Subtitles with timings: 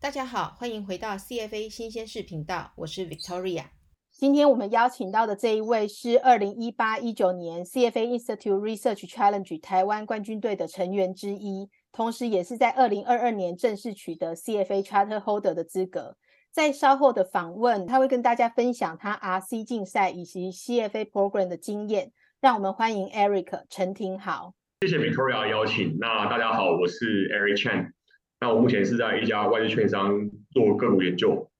[0.00, 3.64] 大家好，欢迎回到 CFA 新鲜事频道，我是 Victoria。
[4.12, 16.16] 今天我们邀请到的这一位是二零一八一九年 CFA Institute Research Challenge 台湾冠军队的成员之一，同时也是在二零二二年正式取得 CFA Charter Holder 的资格。
[16.52, 22.12] 在稍后的访问，他会跟大家分享他 RC 竞赛以及 CFA Program 的经验。
[22.40, 24.54] 让我们欢迎 Eric 陈廷豪。
[24.82, 25.96] 谢谢 Victoria 邀请。
[25.98, 27.97] 那大家好，我是 Eric Chan。
[28.40, 31.50] 那我目前是在一家外资券商做个股研究。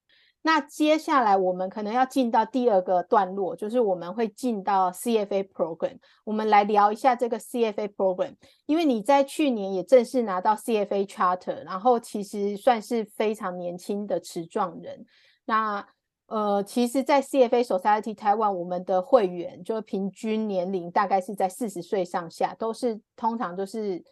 [0.42, 5.98] 那接下来我们可能要进到第二个段落，就是我们会进到 CFA program。
[6.24, 8.34] 我们来聊一下这个 CFA program，
[8.66, 15.04] 因为你在去年也正式拿到 CFA charter，然后其实算是非常年轻的持状人。
[15.44, 15.84] 那
[16.28, 24.02] 呃，其实，在 CFA Society Taiwan，我们的会员就平均年龄大概是在四十岁上下，都是通常都是。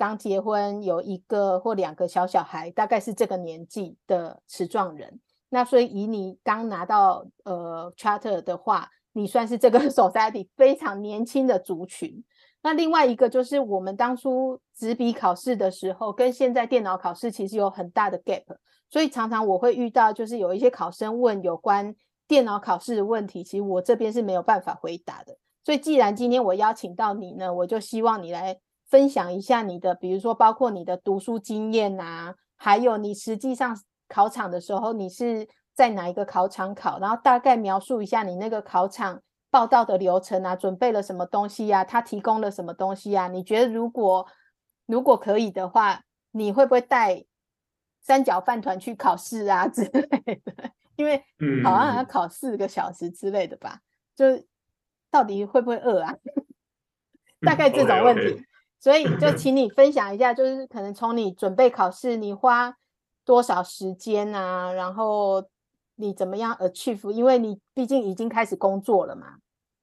[0.00, 5.20] 刚结婚有一个或两个小小孩，大概是这个年纪的持状人。
[5.50, 12.24] 那所以以你刚拿到呃 charter 的话，你算是这个 society 非常年轻的族群。
[12.62, 18.44] 那另外一个就是我们当初纸笔考试的时候，跟现在电脑考试其实有很大的 gap，
[18.88, 21.94] 所以常常我会遇到就是有一些考生问有关
[22.26, 25.36] 电脑考试的问题，其实我这边是没有办法回答的。
[25.62, 28.58] 所以既然今天我邀请到你呢，我就希望你来。
[28.90, 43.28] 分享一下你的，比如说包括你的读书经验啊，还有你实际上考场的时候，你是在哪一个考场考，然后大概描述一下你那个考场报道的流程啊，准备了什么东西呀，他提供了什么东西啊？
[43.28, 44.26] 你觉得如果
[44.86, 46.02] 如果可以的话，
[46.32, 47.24] 你会不会带
[48.00, 50.70] 三角饭团去考试啊 之类的？
[50.96, 51.16] 因为
[51.62, 53.80] 好像要考四个小时之类的吧，
[54.16, 54.26] 就
[55.12, 56.16] 到底会不会饿啊？
[57.46, 58.44] 大概这种问题。
[58.80, 62.74] 所以就请你分享一下，就是可能从你准备考试，你花
[63.26, 64.72] 多少时间啊？
[64.72, 65.44] 然后
[65.96, 67.10] 你怎么样 achieve？
[67.10, 69.36] 因为你毕竟已经开始工作了嘛。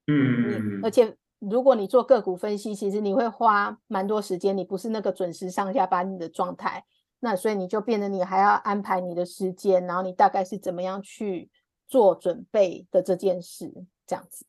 [0.08, 0.82] 嗯。
[0.84, 6.84] 而且如果你做个股分析，其实你会花蛮多时间，你不是那个准时上下班的状态。
[7.20, 11.52] 那所以你就变得你还要安排你的时间，然后你大概是怎么样去
[11.88, 13.72] 做准备的这件事，
[14.08, 14.48] 这样子。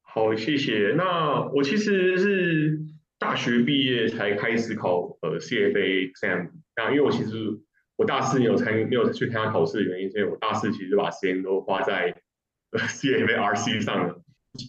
[0.00, 0.94] 好，谢谢。
[0.96, 2.80] 那我其实是。
[3.20, 7.36] 大学毕业才开始考呃 CFA exam，那因为我其实
[7.96, 12.16] 我大四没有参没有去参加考试的原因，所以我大四其实把时间都花在
[12.72, 14.22] 呃 CFA RC 上了。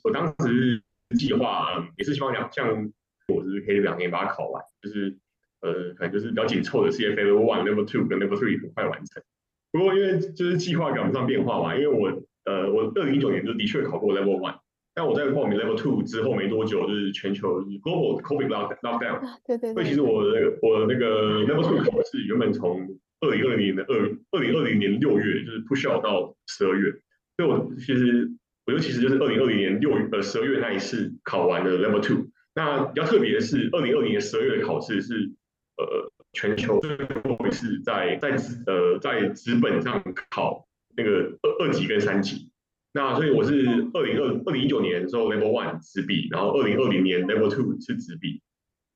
[0.04, 0.84] 我当时
[1.18, 2.92] 计划也是希望两像
[3.30, 5.18] 我是可以两年把它考完，就是
[5.62, 9.24] 呃可能就是比较紧凑的 CFA level one、level two 跟 level three 很快完成。
[9.72, 14.60] 不过因为就是计划赶不上变化嘛，因为我呃我二零一九年就的确考过 level one。
[14.94, 19.22] 但我在报名 Level Two 之后没多久，就是全球 Global COVID lock lockdown。
[19.46, 19.74] 对对。
[19.74, 26.92] 所以其实我那个我那个 Level Two 考试原本从二零二零年的二二零二零年六月就是 push out 到十二月，
[27.38, 28.30] 所以我其实
[28.66, 32.28] 我就其实就是二零二零年六呃十二月那一次考完了 Level Two。
[32.54, 35.32] 那比较特别的是，二零二零年十二月的考试是
[35.78, 38.36] 呃全球最后一次在在
[38.68, 42.50] 呃在资本上考那个二二级跟三级。
[42.94, 48.42] 那所以我是二零二二零一九年时候 Level One 纸笔，然后二零二零年 Level Two 是纸笔，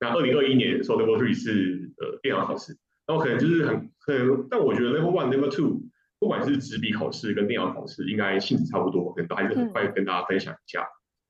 [0.02, 2.76] 那二零二一年的时候 Level Three 是呃电脑考试，
[3.08, 5.84] 然后可能就是很很，但我觉得 Level One、Level Two
[6.20, 10.86] 不管是纸笔考试跟电脑考试，应该性质差不多，可能都还是很快跟大家分享一下。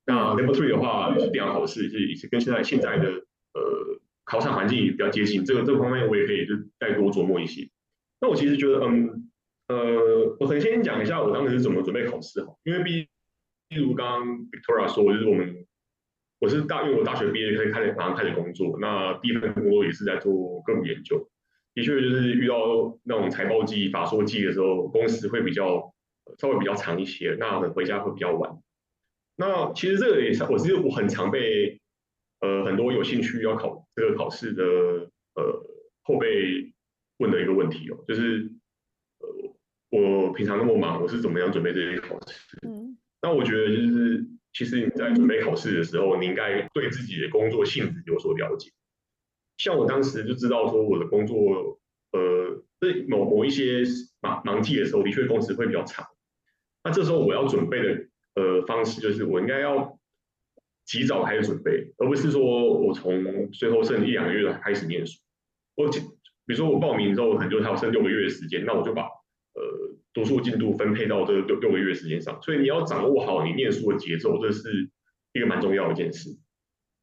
[0.07, 7.69] 那 Level Three 的话，就是电脑考试是也是跟现在现在的呃考场环境比较接近，这个这个方面我也可以就再多琢磨一些。
[8.19, 9.29] 那我其实觉得嗯。
[9.67, 13.07] 呃，我可以先讲一下我当时是怎么准备考试哈，因为毕，
[13.69, 15.65] 例如刚刚 Victoria 说，就是我们
[16.39, 21.27] 我是大，因为我大学毕业可以开始马上开始工作，那第一份工作也是在做个股研究，
[21.73, 25.91] 的确就是遇到那种财报季、法说季的时候，工时会比较
[26.37, 28.55] 稍微比较长一些，那回家会比较晚。
[29.35, 31.81] 那其实这个也是我是我很常被
[32.41, 35.63] 呃很多有兴趣要考这个考试的呃
[36.03, 36.71] 后辈
[37.17, 38.51] 问的一个问题哦，就是。
[39.95, 42.59] 我平常那么忙，我是怎么样准备这些考试？
[42.67, 48.71] 嗯，那我觉得就是，其实你在准备考试的时候，你应该对自己的工作性质有所了解。
[49.57, 51.79] 像我当时就知道说，我的工作，
[52.11, 53.83] 呃，对某某一些
[54.21, 56.05] 忙忙季的时候，的确工时会比较长。
[56.83, 59.97] 那这时候我要准备的呃方式，就是我应该要
[60.85, 62.41] 及早开始准备，而不是说
[62.73, 65.19] 我从最后剩一两个月开始念书。
[65.75, 69.07] 我比如说我报名之后，可能就还有剩六个月的时间，那我就把。
[70.15, 74.89] 读书进度分配到这六六个月时间上，所以你要掌握好你念书的节奏，这是
[75.33, 76.29] 一个蛮重要的一件事。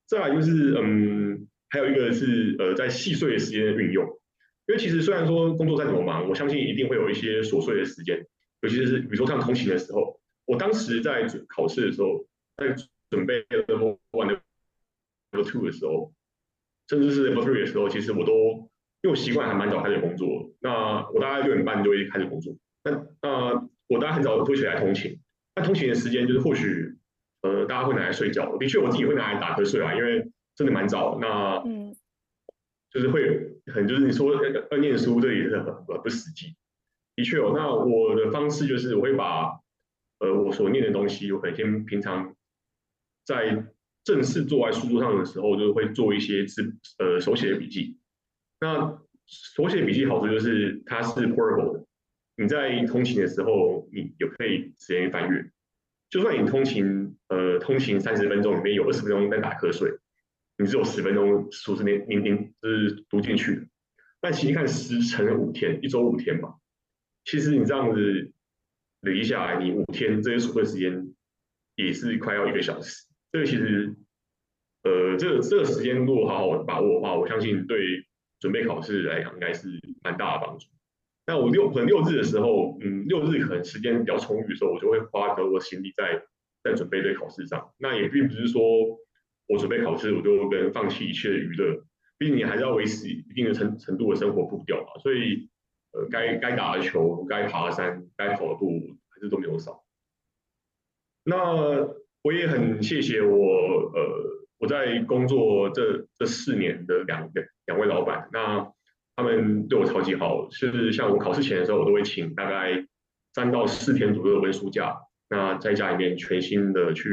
[0.06, 4.04] 再来就是，嗯，还有一个是呃，在细碎的时间的运用，
[4.66, 8.24] 因因为其实虽然说工作再怎么忙，我相信一定会有一些琐碎的时间，
[8.62, 12.24] 尤其是比如说像通勤的时候，我当时在考试的时候，
[12.56, 12.74] 在
[13.10, 14.40] 准备 level one、
[15.32, 16.14] level two 的时候，
[16.88, 18.32] 甚至是 level three 的时候，其实我都
[19.02, 25.18] 因为我习惯还蛮早开始工作，那我大概六点半就会开始工作，那那我大概很早就会起来通勤，
[25.56, 26.96] 那通勤的时间就是或许
[27.42, 31.94] 呃大家会拿来睡觉，的确我自己会拿来打瞌睡啊，因为真的蛮早，那嗯。
[32.94, 36.54] 就是会很，就是你说要念书，这也是很很不实际。
[37.16, 39.58] 的确哦，那我的方式就是我会把
[40.18, 42.36] 呃我所念的东西，我可能先平常
[43.24, 43.64] 在
[44.04, 47.96] 正式坐在书桌上的时候，就会做一些字呃手写的笔记。
[48.60, 51.86] 那手写笔记好处就是它是 portable 的，
[52.36, 55.50] 你在通勤的时候，你也可以时间翻阅。
[56.10, 59.90] 就算你通勤呃通勤三十分钟，里面有二十分钟在打瞌睡。
[60.58, 63.62] 你只有十分钟，数字念念念是读进去的。
[64.20, 66.54] 但其实看十乘五天，一周五天吧，
[67.24, 68.32] 其实你这样子
[69.00, 71.12] 累积下来，你五天这些数的时间
[71.74, 73.06] 也是快要一个小时。
[73.32, 73.96] 这个其实，
[74.84, 78.06] 呃，这这个时间如果好好把握的话，我相信对
[78.38, 79.68] 准备考试来讲应该是
[80.04, 80.68] 蛮大的帮助。
[81.26, 86.22] 那我六可能六日的时候，嗯，六日可能时间比较充裕的时候，我就会花更多心力在
[86.62, 87.72] 在准备这考试上。
[87.78, 88.62] 那也并不是说。
[89.48, 91.84] 我准备考试，我就跟放弃一切的娱乐，
[92.16, 95.02] 毕竟你还是要维持一定的程程度的生活步调嘛。
[95.02, 95.50] 所以，
[95.92, 99.82] 呃，该该打的球、该爬的山、该跑的步，还是都没有少。
[101.24, 101.86] 那
[102.22, 103.36] 我也很谢谢我，
[103.92, 108.72] 呃，我在工作这这四年的两两两位老板，那
[109.16, 112.86] 他们对我超级好，是像我考试前的时候，我都会请大概
[113.34, 114.96] 三到四天左右的温书假，
[115.28, 117.08] 那在家里面全心的去。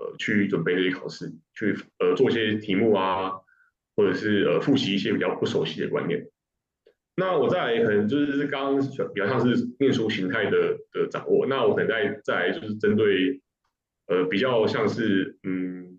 [0.00, 3.32] 呃，去准备这些考试，去呃做一些题目啊，
[3.96, 6.24] 或者是呃复习一些比较不熟悉的观念。
[7.16, 11.48] 那我再可能就是刚刚比较像是念书形态的的掌握。
[11.48, 13.40] 那我可能再再就是针对
[14.06, 15.98] 呃比较像是嗯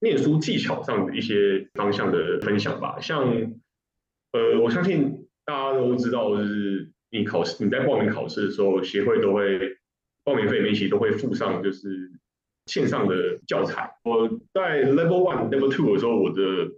[0.00, 2.98] 念书技巧上的一些方向的分享吧。
[2.98, 3.30] 像
[4.32, 9.78] 呃我相信大家都知道，就是你考试你在报名考试的时候，协会都会
[10.24, 12.10] 报名费每期都会附上就是。
[12.66, 16.70] 线上的教材，我在 Level One、Level Two 的时候，我的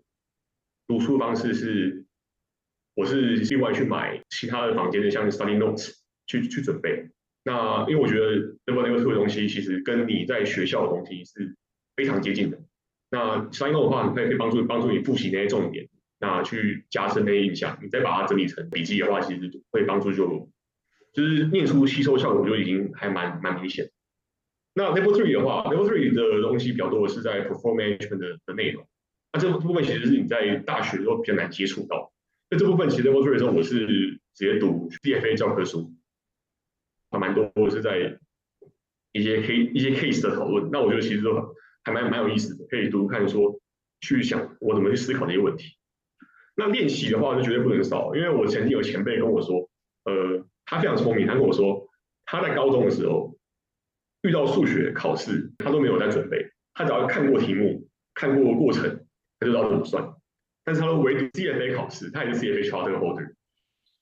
[0.86, 2.06] 读书方式是，
[2.94, 5.92] 我是另外去买其他的房间的，像 Study Notes
[6.26, 7.10] 去去准备。
[7.44, 11.54] 那因为我觉得 Level Level Two 的东西，其实跟你在学校的东西是
[11.94, 12.58] 非常接近的。
[13.10, 15.88] 那 Study Note 的话，可以可以帮助帮助你复习那些重点，
[16.22, 17.78] 那去加深那些印象。
[17.82, 20.48] 你再把它整理成笔记的话，其实会帮助就
[21.12, 23.90] 就是念书吸收效果就已经还蛮蛮明显。
[24.72, 28.86] 那 Level Three 的话，Level Three 的东西比较多是在 Performance 的的内容。
[29.32, 32.12] 那这部分其实是你在大学都比较难接触到。
[32.48, 33.86] 那这部分其实 Level Three 的时候，我是
[34.34, 35.92] 直接读 CFA 教科书，
[37.10, 38.18] 还蛮多是在
[39.10, 40.70] 一些 K 一些 case 的讨论。
[40.70, 43.60] 那我觉得其实都还蛮蛮有意思的，可以读看说
[44.00, 45.76] 去想我怎么去思考这些问题。
[46.54, 49.68] 那练习的话就绝对不能少，因为我曾经有前辈跟我说，
[50.04, 51.88] 呃，他非常聪明，他跟我说
[52.24, 53.36] 他在高中的时候。
[54.24, 59.04] 遇到数学考试，他都没有在准备，他只要看过题目、看过过程，
[59.40, 60.14] 他就知道怎么算。
[60.62, 63.34] 但是他说唯独 CFA 考试，他也是 CFA charter holder，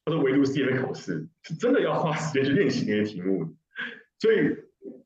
[0.04, 3.56] 他说唯独 CFA 考试是真的要花时间去练习那些题目。
[4.18, 4.36] 所以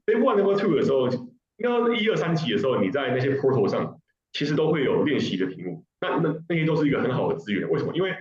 [0.06, 4.00] Level One、Level Two 的时候，应该一二三级的时候，你在那些 portal 上
[4.34, 5.86] 其实都会有练习的题目。
[6.02, 7.70] 那那那些都是一个很好的资源。
[7.70, 7.96] 为什么？
[7.96, 8.14] 因为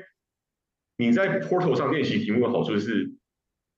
[0.96, 3.12] 你在 portal 上练习题目的好处是。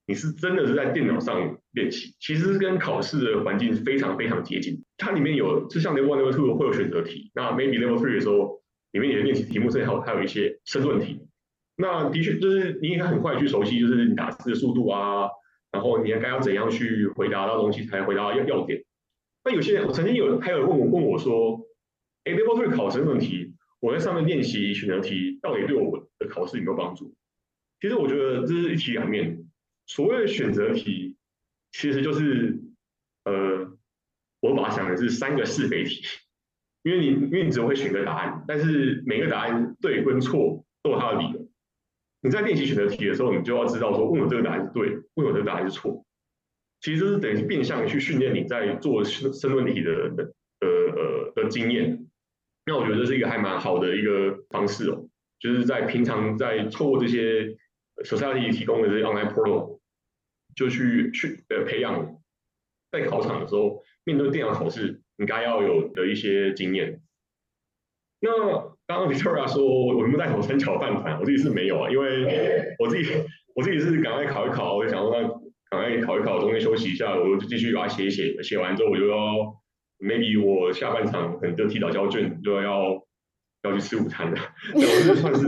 [0.08, 4.84] 你是真的是在电脑上练习，其实跟考试的环境非常非常接近。
[4.96, 8.62] 它里面有，就像 Level One、Level Two 会有选择题，那 Maybe Level Three 的时候，
[8.92, 11.26] 里面也练习题目，甚至还有一些申论题。
[11.76, 15.28] 那的确就是你应该很快去熟悉，就是你打字的速度啊，
[15.72, 18.84] 然后你应该要怎样去回答到东西才回答要要点。
[19.42, 21.65] 那有些人，我曾经有还有问我问我说，
[22.26, 27.14] 哎，Level 对考申论题，我在上面练习选择题，到底对我的考试有没有帮助？
[27.80, 29.44] 其实我觉得这是一体两面。
[29.86, 31.14] 所谓的选择题，
[31.70, 32.58] 其实就是，
[33.24, 33.70] 呃，
[34.40, 36.02] 我把它想的是三个是非题，
[36.82, 41.48] 因为你因为你只会选个答案，但是每个答案对跟错都有它的理由。
[42.22, 46.04] 你在练习选择题的时候，你就要知道说，问我这个答案是对，问我这个答案是错。
[46.80, 52.04] 其实这是等于变相去训练你在做申申论题的的呃的经验。
[52.66, 55.08] 那我觉得这是一个还蛮好的一个方式哦，
[55.38, 57.56] 就是在平常在透过这些
[58.04, 59.76] society 提供的这些 online portal。
[60.54, 62.16] 就去去呃培养，
[62.90, 67.02] 在考场的时候面对电脑考试，你该要有的一些经验。
[68.20, 68.32] 那
[68.86, 71.20] 刚刚 Victoria 说我有没有带头三角饭团？
[71.20, 73.06] 我自己是没有啊，因为我自己
[73.54, 75.28] 我自己是赶快考一考，我就想说那
[75.68, 79.16] 赶快考一考，中间休息一下，我就继续把它写一写，写完之后我就要
[79.98, 83.06] maybe 我下半场可能就提早交卷，就要
[83.62, 84.40] 要去吃午餐了。
[84.74, 85.46] 我就算是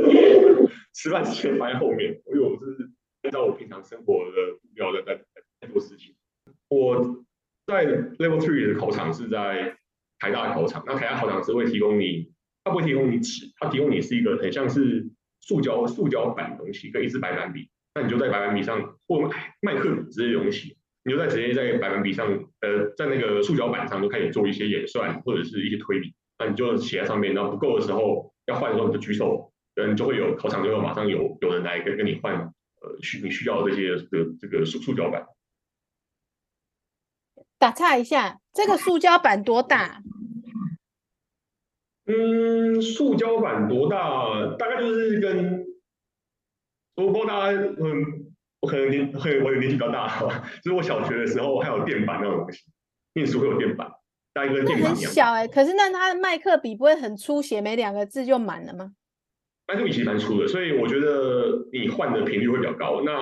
[0.94, 2.90] 吃饭时间排在后面，因为我是
[3.22, 5.22] 按照我平常生活的目标在在
[5.60, 6.14] 在做事情。
[6.68, 7.24] 我
[7.66, 9.76] 在 Level Three 的考场是在
[10.18, 12.32] 台大考场，那台大考场是会提供你。
[12.64, 15.08] 它不会提供你纸，它提供你是一个很像是
[15.40, 17.70] 塑胶塑胶板的东西，跟一支白板笔。
[17.94, 19.30] 那你就在白板笔上或
[19.62, 20.76] 麦克笔之类的东西，
[21.08, 22.28] 你就在直接在白板笔上，
[22.60, 26.14] 呃，在那个塑胶板上就开始做一些演算或者是一些推理。
[26.38, 35.26] 那你就写在上面，然后不够的时候要换的时候你就举手，嗯，就会有考场就会马上有有人来跟跟你换，呃，需你需要这些这个这个塑塑胶板。
[37.58, 40.02] 打岔一下，这个塑胶板多大？
[42.04, 44.54] 嗯，塑胶板多大？
[44.58, 45.66] 大概就是跟
[46.94, 48.27] 我不知道大家，嗯，
[48.60, 50.08] 我可能年，很我年纪比较大，
[50.62, 52.64] 就是我小学的时候还有电板那种东西，
[53.14, 53.88] 念书会有电板，
[54.32, 55.12] 大概跟电板一样。
[55.12, 58.92] 小哎，可是那它的麦克笔不会很粗，写每两个字就满了吗？
[59.66, 63.02] 麦克笔其实蛮粗的，所以我觉得你换的频率会比较高。
[63.04, 63.12] 那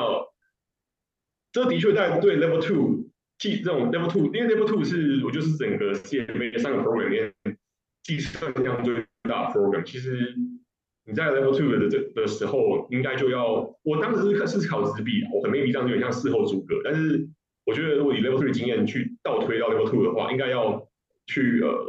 [1.53, 7.33] 这的确在对 Level Two 记这种 Level Two，因为 Level Two 是我就是整个 CMA 三个 program 里面。
[8.07, 10.33] 计算量最大的 program，其实
[11.09, 16.81] 你在 level two 的这的时候，应该就要，我当时是是考纸笔，我很没笔，这样有点像事后诸葛。
[16.85, 17.29] 但是
[17.65, 20.89] 我觉得，如果以 level two 的经验去倒推到 level two 的话，应该要
[21.27, 21.87] 去呃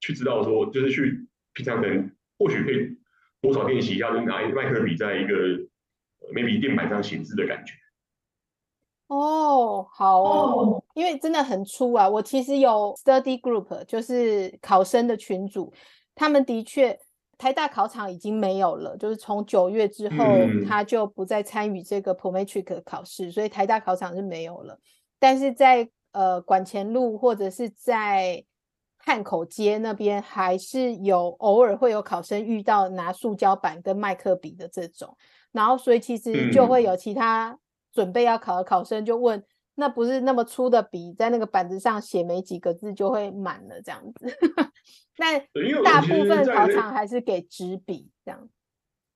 [0.00, 2.96] 去知道说，就是去平常可能或许可以
[3.42, 5.34] 多少练习一下，就拿麦克笔在一个
[6.32, 7.74] maybe 垫板上写字的感觉。
[9.08, 12.08] 哦，好哦，因为真的很粗啊。
[12.08, 15.72] 我其实有 study group，就是考生的群组，
[16.14, 16.98] 他们的确
[17.38, 20.16] 台大考场已经没有了，就是从九月之后，
[20.68, 24.78] 他就不再参与这个 prometric 考试，所以台大考场是没有了。
[25.18, 28.44] 但是在呃管前路或者是在
[28.98, 35.16] 汉口街那边，还是有偶尔会有考生遇到拿塑胶板跟麦克笔的这种，
[35.52, 37.58] 然后所以其实就会有其他。
[37.90, 39.42] 准备要考的考生就问
[39.80, 44.26] ：“那不是那么粗的笔，在那个板子上写没几个字就会满了这样子？
[45.18, 45.38] 那
[45.84, 48.50] 大部分考场还是给纸笔这样。”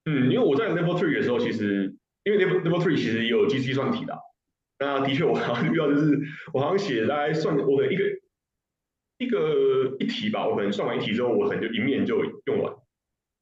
[0.07, 4.17] 嗯，因为我在 Level Three 的时候，其实因为 Level Level Three 其实也有计计算题的。
[4.79, 6.21] 那的确，我好像遇到就是
[6.53, 8.05] 我好像写大概算我的一个
[9.19, 12.73] 一个一题吧，我可能算完一题之后，我可能就一面就用完。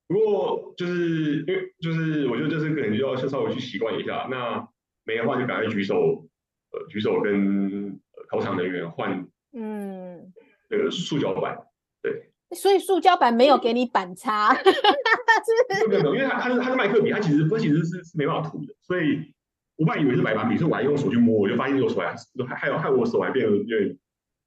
[0.08, 4.66] 不过就是因为就是我觉得这是可能就要稍微去习惯一下那。
[5.04, 6.28] 没的话就赶快举手，
[6.72, 7.98] 呃，举手跟
[8.28, 10.32] 考场人员换，嗯，
[10.68, 11.58] 那个塑胶板，
[12.02, 12.26] 对。
[12.52, 14.52] 所以塑胶板没有给你板擦，
[15.88, 19.32] 没有没有，因为它它是它是麦克笔，它其实它其实是是没办法涂的，所以
[19.76, 22.14] 我本来以为是白板笔，所以我还用手去摸，我就发现我手还
[22.48, 23.96] 还还有害我手还变得有点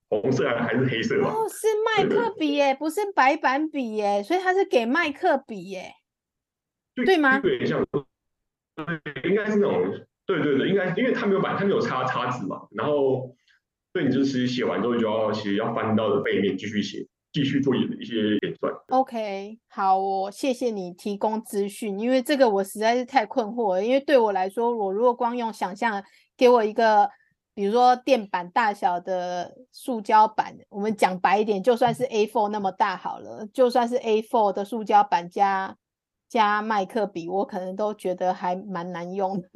[0.10, 1.30] 红色还是黑色吧？
[1.30, 5.94] 哦，是麦克笔耶，不是白板笔耶，所以它是给麦克笔耶，
[7.06, 7.40] 对吗？
[7.40, 7.86] 对，像，
[9.24, 10.06] 应该是那种。
[10.26, 12.68] 对对对，应该因为他没有板，他没有插插纸嘛。
[12.72, 13.36] 然后，
[13.92, 18.74] 对你就是写完之后就要其实要翻到的背面继续写，继续做一些演算。
[18.88, 23.84] OK，好，我谢谢你提供资讯，因为这个我实在是太困惑了。
[23.84, 26.04] 因为对我来说，我如果光用想象，
[26.38, 27.10] 给我一个
[27.54, 35.76] 比如说垫板大小的塑胶板，我们讲白一点，就算是 A4 那么大好了，就算是 A4 的塑胶板加
[36.30, 39.50] 加麦克笔，我可能都觉得还蛮难用的。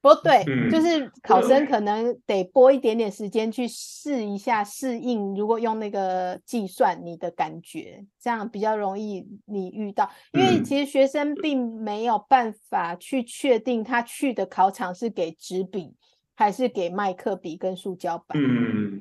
[0.00, 5.34] 不对，就是考生可能得拨一点点时间去试一下适应。
[5.34, 15.94] 如果用那个计算，你的感觉这样比较容易你遇到，因为其实学生并没有办法去确定他去的考场是给纸笔
[16.36, 18.40] 还是给麦克笔跟塑胶板。
[18.40, 19.00] 嗯，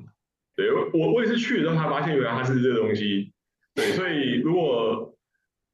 [0.56, 3.32] 对我我也是去的时候，他发现原来他是这个东西。
[3.76, 5.16] 对，所以如果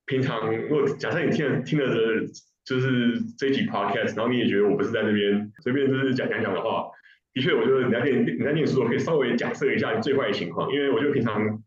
[0.05, 2.27] 平常如果假设你听了听了的。
[2.65, 6.89] 就是这一集 podcast，然后你也觉得我不是在那边随便就是讲讲讲的话，
[7.33, 11.61] 的确，我觉得你在念你在念书，可以稍微假设一下你最坏的情况，因为我觉得平常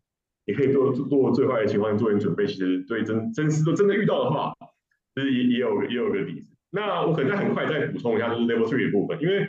[0.45, 4.53] 你可以做做最坏的情况做点准备，其实对真真实都真的遇到的话，
[5.15, 6.55] 就是也也有也有个例子。
[6.71, 9.47] 那我可能再很快再补充一下，就是 level three 的部分，因为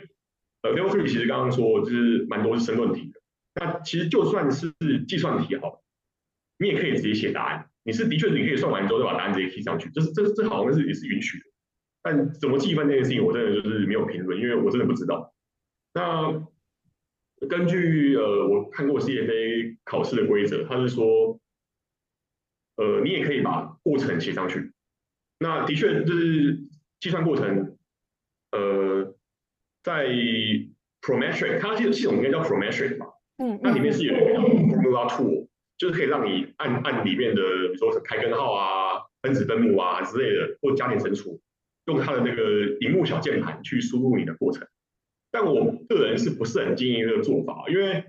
[0.61, 3.19] 呃 level three 其实刚刚说就是蛮多是申论题的，
[3.55, 4.71] 那其实就算是
[5.07, 5.81] 计算题好，
[6.59, 7.68] 你也可以直接写答案。
[7.83, 11.45] 你是的确，你可以算完之后再把答案直接贴上去，这是这这好像是也是允许的。
[12.01, 15.33] 但怎么计分这件事情，我真的就是没有评论，因为我真的不知道。
[15.93, 16.47] 那
[17.49, 21.39] 根据呃我看过 CFA 考试的规则，他是说，
[22.77, 24.71] 呃，你也可以把过程写上去。
[25.39, 26.59] 那的确就是
[27.01, 27.77] 计算过程，
[28.51, 29.13] 呃，
[29.83, 30.07] 在
[31.01, 33.07] Prometric，它这个系统应该叫 Prometric 吧？
[33.39, 35.48] 嗯，那里面是有一个 Formula Tool，
[35.79, 41.39] 就是可以让你按按里面的，比如说开根号啊、分子分母啊之类的，或加减乘除，
[41.85, 44.67] 用它的那个荧幕小键盘去输入你的过程。
[45.31, 47.63] 但我个人是不是很建议这个做法？
[47.69, 48.03] 因为，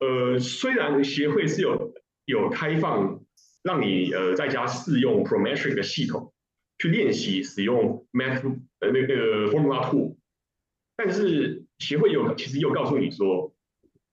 [0.00, 1.94] 呃，虽然协会是有
[2.26, 3.22] 有开放
[3.62, 6.34] 让你呃在家试用 Prometric 的系统
[6.78, 8.44] 去练习使用 Math
[8.80, 10.18] 呃那个 Formula Two，
[10.94, 13.54] 但是协会有其实又告诉你说。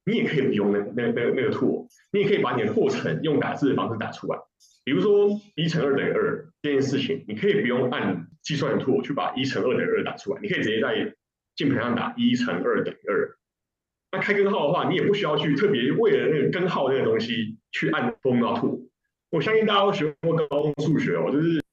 [0.05, 4.39] 你也可以不用那那那那个 tool，你也可以把你的过程用打字的方式打出来。
[4.83, 11.13] 比如说一乘二等于二这件事情，你可以不用按计算的 tool 去把一乘二等于二打出来，你可以直接在
[11.55, 13.37] 键盘上打一乘二等于二。
[14.11, 18.87] 那开根号的话，你也不需要去特别为了那个根号那个东西去按 formula tool。
[19.29, 21.63] 我相信大家都学过高中数学哦，就是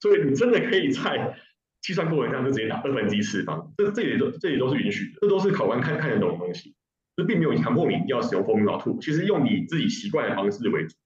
[0.00, 1.36] 所以你真的可以在
[1.80, 6.74] 计算过程上就直接打二分之一次方，这这里都这里都是允许的，这都是考官看看得懂的东西。
[7.16, 10.96] 就并没有强迫你要使用 Formula Two，其实用你自己习惯的方式为主。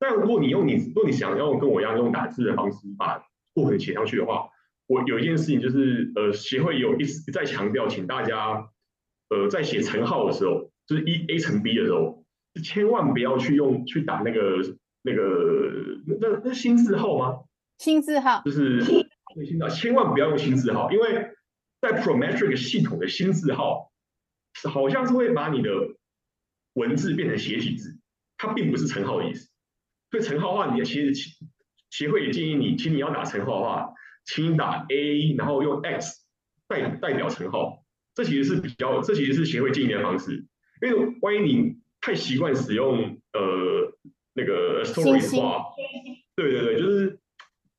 [0.00, 4.48] 但如果你用你，如果你想要跟我一样用打字的方式把过程写上去的话，
[4.86, 8.68] 我有一件事情就是，呃，协会有一直在强调，请大家，
[9.28, 12.24] 呃，在写乘号的时候，就是一 A 乘 B 的时候，
[12.62, 14.58] 千万不要去用去打那个
[15.02, 17.40] 那个那那新字号吗？
[17.78, 21.28] 新字号就是新字，千万不要用新字号，因为
[21.80, 23.92] 在 Prometric 系统的新字号。
[24.70, 25.70] 好像是会把你的
[26.74, 27.98] 文字变成斜体字，
[28.36, 29.48] 它并不是陈号的意思。
[30.10, 31.36] 所以陈号的话，你其实
[31.90, 33.92] 协会也建议你，请你要打陈号的话，
[34.24, 36.24] 请你打 A，然后用 X
[36.66, 37.84] 代代表陈号。
[38.14, 40.46] 这其实是比较，这其实是协会建议的方式。
[40.82, 43.92] 因为万一你太习惯使用呃
[44.32, 45.66] 那个 story 的话，
[46.36, 47.18] 对对对，就是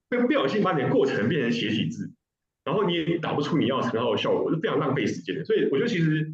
[0.09, 2.13] 会不小心把你的过程变成斜体字，
[2.63, 5.43] 然后你也打不出你要陈号的效果，是非常浪费时间的。
[5.43, 6.33] 所以我觉得其实。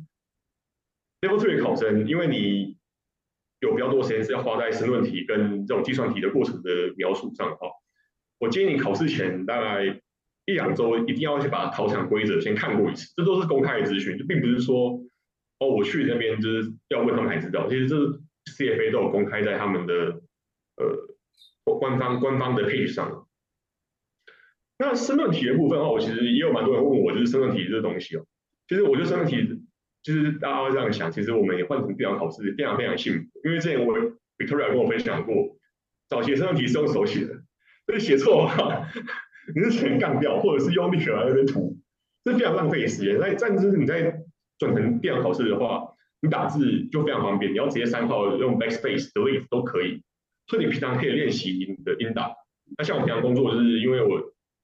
[1.25, 2.77] Level Three 考生，因为你
[3.61, 7.67] 有比较多时间是要花在申论题跟这种计算题的过程的描述上哈，
[8.39, 9.85] 我建议你考试前大概
[10.45, 15.01] 一两周一定要去把考场规则先看过一次，这都是公开的资讯，就并不是说
[15.59, 17.95] 哦我去那边就是要问他们才知道，其实这
[18.51, 20.21] CFA 都有公开在他们的
[20.75, 23.27] 呃官方官方的 page 上。
[24.77, 28.25] 那申论题的部分的话，我其实也有蛮多人问我，就是申论题这东西哦，
[28.67, 29.54] 其实我觉得申论题。
[30.05, 33.41] 就是大家会这样想，其实我们也换成电脑考试，非常非常幸福。
[33.43, 33.97] 因为之前我
[34.37, 35.57] Victoria 跟我分享过，
[36.07, 37.33] 早期申论题是用手写的，
[37.87, 38.87] 所以写错的话，
[39.55, 41.75] 你是全干掉，或者是用力可来那边涂，
[42.23, 43.17] 这非常浪费时间。
[43.19, 44.21] 那但是你在
[44.59, 50.03] 转成电脑考试的话，你打字就非常方便，你要直接删号用 backspace delete 都可以。
[50.45, 52.31] 所以你平常可以练习你的音打。
[52.77, 54.19] 那像我平常工作，就是因为我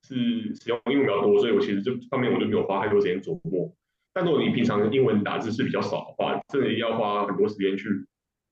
[0.08, 3.76] 是使用英文比较多，所以我其实这方面我就没有花太多时间琢磨。
[4.14, 8.06] 但如果你平常英文打字是比较少的话，真的要花很多时间去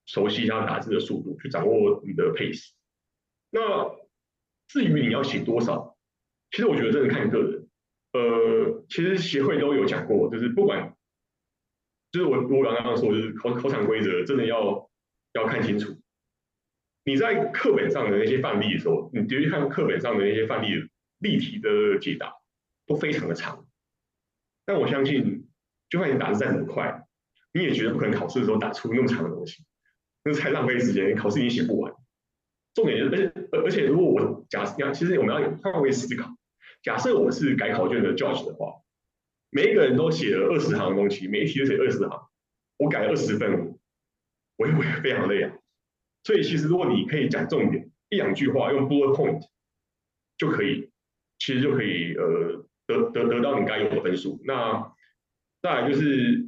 [0.05, 2.69] 熟悉一下打字的速度，去掌握你的 pace。
[3.51, 3.93] 那
[4.67, 5.97] 至于你要写多少，
[6.51, 7.67] 其实我觉得真的看个人。
[8.13, 10.95] 呃，其实协会都有讲过，就是不管，
[12.11, 14.89] 就是我我刚刚说，就是考考场规则真的要
[15.33, 15.99] 要看清楚。
[17.03, 20.87] 你在课本上的那些范例的时候，你直接看课本上的那些范例
[21.19, 22.33] 例题的解答
[22.87, 23.67] 都非常的长，
[24.65, 25.47] 但我相信。
[25.89, 27.05] 就算你打字再怎么快，
[27.53, 29.63] 你也觉得不可能考试的时候打出那么长的东西，
[30.23, 31.93] 那是太浪费时间，考试已经写不完。
[32.75, 36.29] 重点是，而且而且，如果我假设，其实我们要换位思考，
[36.83, 38.75] 假设我是改考卷的 judge 的话，
[39.49, 42.29] 每一个人都写了二十行的东西，每一题都写二十行，
[42.77, 43.77] 我改了二十分，
[44.57, 45.51] 我也会非常累啊？
[46.23, 49.41] 所以其实如果你可以讲重点，一两句话用 bullet point
[50.37, 50.91] 就可以，
[51.39, 54.39] 其实就可以呃得得得到你该有的分数。
[54.45, 54.93] 那
[55.61, 56.45] 再来就是，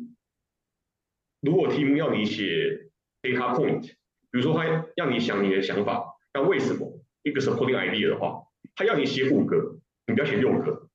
[1.42, 2.90] 如果题目要你写
[3.22, 8.44] data point，比如说他要你想你的想法，那为什么一个 supporting idea 的话，
[8.74, 10.88] 他要你写五个，你不要写六个，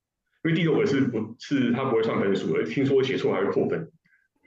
[0.43, 3.91] 因为第六个是不是他不会算分数的，听说写错还会扣分，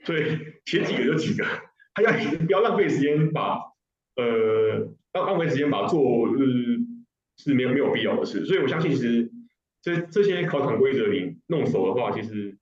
[0.03, 1.45] 所以写几个就几个，
[1.93, 3.57] 他要你不要浪费时间把
[4.17, 4.79] 呃
[5.13, 6.45] 浪浪费时间把做是
[7.37, 9.31] 是没有没有必要的事，所以我相信其实
[9.81, 12.57] 这这些考场规则你弄熟的话，其实。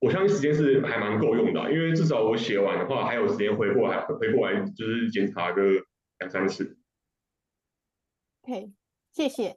[0.00, 5.62] 我相信时间是还蛮够用的，因为至少我写完的话，还有时间回过来回过来，就是检查个
[6.20, 6.78] 两三次。
[8.42, 8.72] OK，
[9.12, 9.56] 谢谢。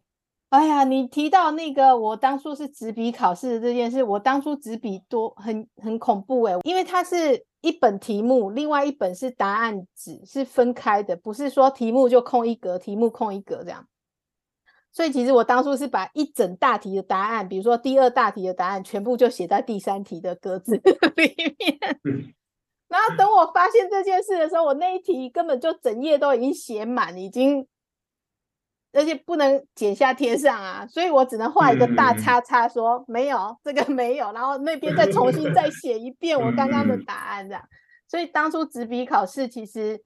[0.49, 13.87] 哎呀，你提到那个我当初是纸笔考试的这件事，我当初纸笔多很很恐怖哎，因为它是一本题目，另外一本是答案纸，是分开的，不是说题目就空一格，题目空一格这样。
[14.93, 20.75] 所以其实我当初是把一整大题的答案，比如说第二大题的答案，全部就写在第三题的格子
[21.17, 21.79] 里面。
[22.87, 27.67] 然后等我发现这件事的时候，我那一题根本就整页都已经写满，已经。
[28.95, 37.63] 而且不能剪下贴上啊，所以我只能画一个大叉叉，说没有这个 没有，然后那边再重新再写一遍我刚刚的答案这样。
[38.07, 40.03] 所以当初纸笔考试，其实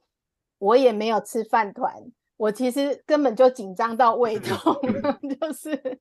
[0.57, 1.93] 我也没有吃饭团，
[2.37, 4.57] 我其实根本就紧张到胃痛
[5.39, 5.99] 就是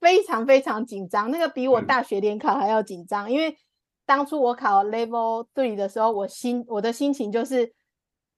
[0.00, 3.30] 非常非常紧张，那个比我大学联考还要紧张。
[3.30, 3.56] 因为
[4.04, 7.72] 当初我考 Level Three 的时候，我心我的心情就是。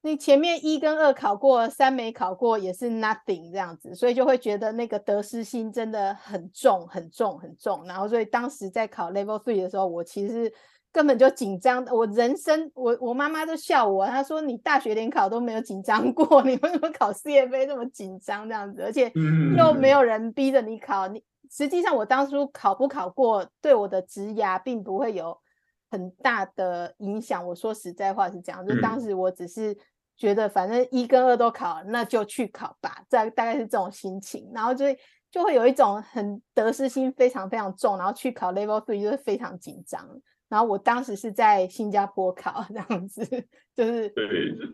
[0.02, 7.84] 你前面一跟二考过，三没考过也是 nothing 这样子，所以就会觉得那个得失心真的很重很重很重。
[7.84, 10.50] 然后所以当时在考 level three 的时候，我其实
[10.92, 11.84] 根本就紧张。
[11.86, 18.82] 我人生我我妈妈都笑我，她说你大学联考都没有紧张过， 你为什么考 CFA 这么紧张这样子？
[18.82, 19.12] 而且
[19.56, 21.08] 又没有人逼着你考。
[21.08, 25.36] 你实际上我当初考不考过，对我的职涯并不会有
[25.90, 27.46] 很大的影响。
[27.46, 29.76] 我说实在话是这样，就当时我只是。
[30.16, 34.84] 觉得反正一跟二都考，那就去考吧，这大概是这种心情，然后就
[35.30, 40.06] 就会有一种很得失心非常非常重，然后去考 level three 就是非常紧张。
[40.50, 43.24] 然后我当时是在新加坡考 这样子，
[43.74, 44.12] 就是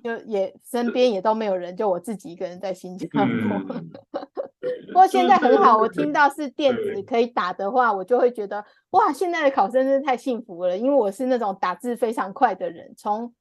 [0.02, 3.26] 就也身边也都没有人，就我自己一个人在新加坡。
[4.88, 13.32] 不过现在很好，我听到是电子可以打的话，我就会觉得哇，现在的考生真是太幸福了，因为我是那种打字非常快的人，从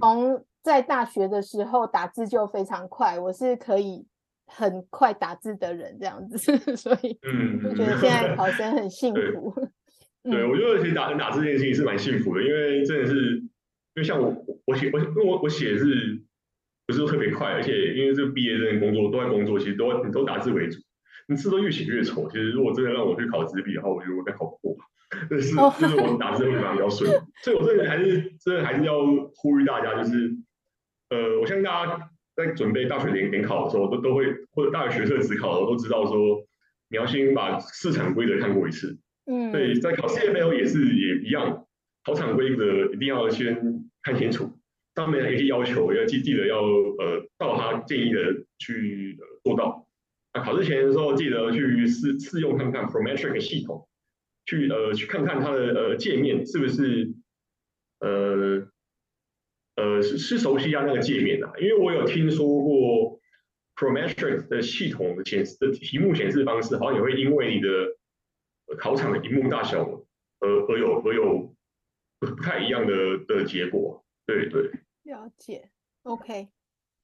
[0.00, 0.42] 从。
[0.64, 4.06] 在大学的时候打字就非常快，我是可以
[4.46, 6.38] 很快打字的人，这样子，
[6.74, 9.54] 所以嗯，我觉得现在考生很幸福。
[10.30, 13.46] 对，我觉得其实打打字这件事情是蛮幸福的，因为真的是，因
[13.96, 14.34] 为像我
[14.66, 16.22] 我写我因为我我写是
[16.86, 20.78] 不是特别快，而且因为这个毕业这件工作都在工作，其实都你都打字为主，
[21.28, 22.28] 你字都越写越丑。
[22.30, 24.76] 其实如果真的让我去考纸笔的话，我觉得我该考不过。
[25.30, 27.10] 但是就是我打字会比较顺，
[27.42, 29.04] 所以我这个还是真的还是要
[29.36, 30.36] 呼吁大家，就是。
[31.10, 36.42] 呃，我相信大家在准备大学联联考的时候，都都会或者大学学测职考的时候，都知道说
[36.88, 38.98] 你要先把市场规则看过一次。
[39.26, 41.66] 嗯，对，在考 CFL 也是也一样，
[42.04, 44.58] 考场规则一定要先看清楚，
[44.94, 49.88] 上面有些要求要记记得要呃到他建议的去做到。
[50.34, 53.88] 那考试前的时候，记得去试试用看看 Prometric 系统，
[54.46, 57.12] 去呃去看看它的呃界面是不是
[58.00, 58.68] 呃。
[59.76, 63.18] 呃，是是熟悉一下那个界面的，因为我有听说过
[63.74, 67.68] Prometric 的系统的显示的题目显示方式，好像也会因为你的
[68.78, 69.78] 考场的荧幕大小
[70.40, 71.54] 而而有而有
[72.18, 72.94] 不太一样的
[73.26, 74.04] 的结果。
[74.26, 74.70] 对对，
[75.02, 75.70] 了解
[76.04, 76.48] ，OK，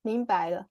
[0.03, 0.66] 明白了。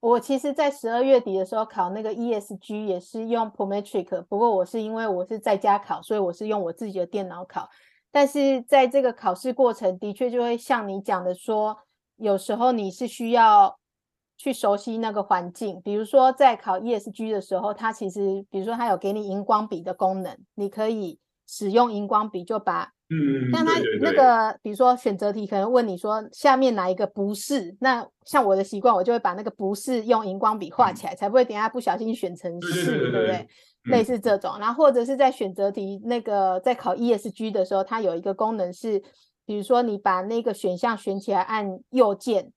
[0.00, 7.68] 我其实，在十二月底的时候考那个 ESG 也是用 Prometric，不过我是因为我是在家考，所以我是用我自己的电脑考。
[8.12, 11.76] 但是在这个考试过程，的确就会像你讲的说，
[12.16, 13.78] 有时候你是需要
[14.38, 15.78] 去熟悉那个环境。
[15.82, 33.48] 比如说在考 ESG 的时候，它其实，比如说它有给你荧光笔的功能，你可以使用荧光笔就把，嗯，像它那个，比如说选择题可能问你说下面哪一个不是，那像我的习惯，我就会把那个不是用荧光笔画起来，才不会等下不小心选成是，对不对？
[33.84, 39.02] 类似这种，然后或者是在选择题那个在考 ESG 的时候，它有一个功能是，
[39.46, 42.52] 比如说你把那个选项选起来按右键，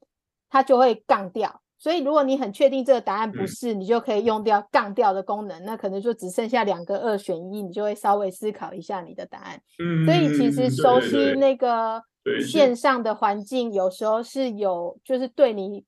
[0.50, 1.61] 它就会杠掉。
[1.82, 9.60] 所以如果你很确定这个答案不是，你就可以用掉杠掉的功能，那可能就只剩下两个二选一，你就会稍微思考一下你的答案。
[9.80, 12.04] 嗯，所以其实熟悉那个
[12.48, 15.84] 线上的环境，有时候是有，就是对你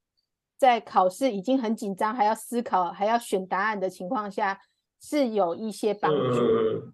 [0.57, 4.59] 在考试已经很紧张，还要思考，还要选答案的情况下。
[5.05, 6.93] 是有一些帮助，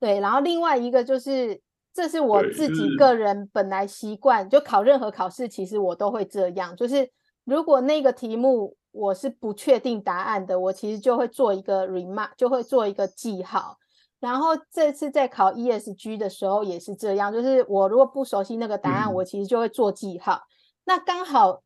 [0.00, 0.18] 对。
[0.18, 1.60] 然后另外一个就是，
[1.94, 6.74] 这是我自己个人本来习惯，就考任何考试，其实我都会这样。
[6.74, 7.08] 就是
[7.46, 13.78] 如果那个题目我是不确定答案的，我其实就会做一个 remark，就会做一个记号。
[14.20, 20.42] 然后这次在考 ESG 的时候也是这样，就是我如果不熟悉那个答案，我其实就会做记号。
[20.84, 21.62] 那刚好。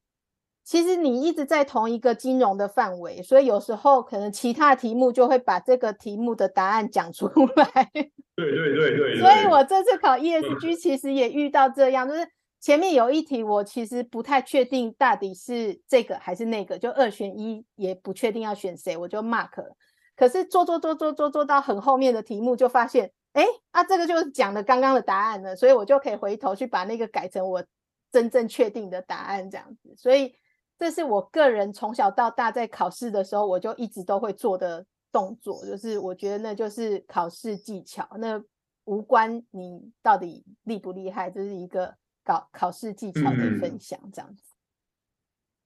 [0.62, 7.90] 其实你一直在同一个金融的范围，所以有时候可能其他题目就会把这个题目的答案讲出 来。
[8.36, 9.18] 对对对对。
[9.18, 12.20] 所以我这次考 ESG 其实也遇到这样，就是
[12.60, 19.50] 前面有一题我其实不太确定到底是这个还是那个，就二选一也不确定要选谁，我就 mark。
[20.14, 27.64] 可是做做做做做做到很后面的题目，就发现，哎，啊，这个就是讲的刚刚的答案了，所以我就可以回头去把那个改成我
[28.12, 29.94] 真正确定的答案，这样子。
[29.96, 30.34] 所以
[30.78, 38.42] 这是我个人从小到大在考试的时候，我就一直都会做的动作，就是我觉得那就是考试技巧，那
[38.84, 41.94] 无关你到底厉不厉害，这是一个
[42.30, 44.54] 考考试技巧的分享，这样子。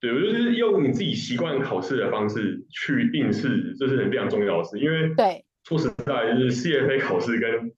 [0.01, 4.79] 对，我就是用你自己习惯考试的方式去应试，这是很非常重要的事。
[4.79, 7.73] 因为对，说实在，就是 CFA 考试跟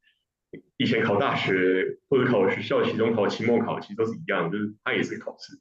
[0.77, 5.61] 以前考大学或者考学校期中考、期末考，其实都是一样，就是它也是考试。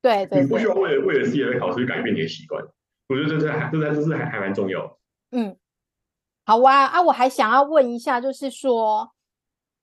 [0.00, 2.64] 对对，你不需要为了为了 CFA 考试去改变你的习惯。
[3.08, 4.98] 我觉得这是还这是这是还还蛮重要。
[5.30, 5.56] 嗯，
[6.44, 9.12] 好哇啊，我还想要问一下，就是说，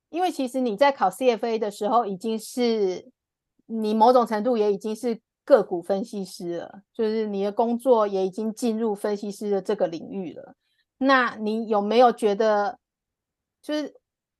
[0.10, 3.10] 因为其实你在考 CFA 的时候，已经是
[3.65, 5.22] 你某种程度也已经是。
[5.45, 10.54] 个股分析师了，就是你的工作也已经进入分析师的这个领域了。
[11.00, 12.78] 那你有没有觉得，
[13.60, 13.95] 就是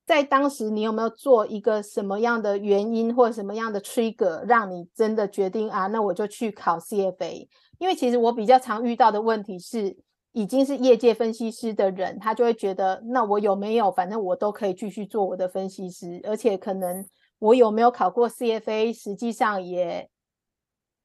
[0.06, 5.88] 在当时你有没有做一个什么样的原因或什么样的 trigger，让你真的决定啊？
[5.88, 7.48] 那我就去考 CFA。
[7.80, 9.98] 因为其实我比较常遇到的问题是，
[10.39, 17.06] 已经是业界分析师的人，他就会觉得，那我有没有，反正我都可以继续做我的分析师，而且可能
[17.39, 20.10] 我有没有考过 CFA，实际上也。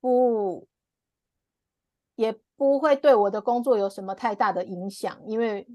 [0.00, 0.68] 不，
[2.14, 5.66] 也不会对我的工作有什么太大的影响，因为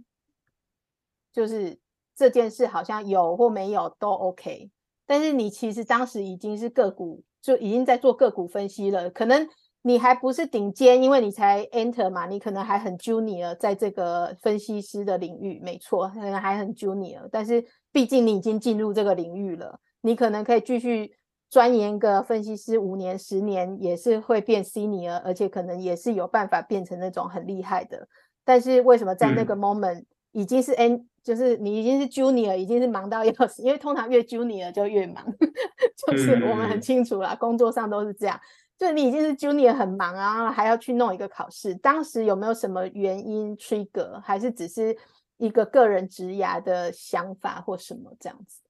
[1.34, 1.80] 就是
[2.16, 4.70] 这件事好像有或没有都 OK。
[5.08, 9.10] 但是你其实当时已经是个股，就已经在做个股分析了。
[9.10, 9.50] 可能
[9.82, 17.28] 你还不是顶尖，因为你才 enter 嘛，你可能还很 junior 在这个分析师的领域，没错，可能还很 junior。
[17.32, 21.14] 但是毕竟你已经进入这个领域了，你可能可以继续。
[21.52, 28.08] 钻研个分析师五年、十年也是会变 senior，而且可能也是有办法变成那种很厉害的。
[28.46, 33.64] 但是为什么在那个 moment 已经是 n，就是你已经是 junior，已经是忙到要死？
[33.64, 35.26] 因为通常越 junior 就越忙，
[36.06, 38.40] 就是我们很清楚啦，工作上都是这样。
[38.80, 41.76] 就你已经是 junior 很忙啊，还要去弄一个考试。
[41.76, 44.98] 当时有没有什么原因 trigger，还是只是
[45.38, 48.62] 一个个人职涯的想法或什么这样子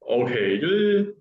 [0.00, 1.16] ？OK，就是。